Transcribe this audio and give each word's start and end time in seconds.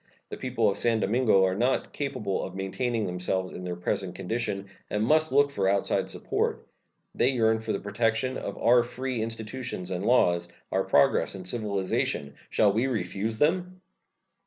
The 0.29 0.37
people 0.37 0.67
of 0.67 0.79
San 0.79 0.99
Domingo 0.99 1.45
are 1.45 1.53
not 1.53 1.93
capable 1.93 2.43
of 2.43 2.55
maintaining 2.55 3.05
themselves 3.05 3.51
in 3.51 3.63
their 3.63 3.75
present 3.75 4.15
condition, 4.15 4.65
and 4.89 5.05
must 5.05 5.31
look 5.31 5.51
for 5.51 5.69
outside 5.69 6.09
support. 6.09 6.65
They 7.13 7.29
yearn 7.29 7.59
for 7.59 7.71
the 7.71 7.79
protection 7.79 8.35
of 8.35 8.57
our 8.57 8.81
free 8.81 9.21
institutions 9.21 9.91
and 9.91 10.03
laws, 10.03 10.47
our 10.71 10.83
progress 10.85 11.35
and 11.35 11.47
civilization. 11.47 12.33
Shall 12.49 12.73
we 12.73 12.87
refuse 12.87 13.37
them? 13.37 13.79